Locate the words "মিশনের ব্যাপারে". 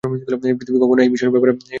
1.11-1.51